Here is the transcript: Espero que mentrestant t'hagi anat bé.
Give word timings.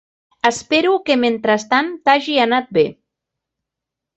Espero 0.49 0.93
que 1.09 1.17
mentrestant 1.25 1.91
t'hagi 2.09 2.41
anat 2.47 2.73
bé. 2.79 2.89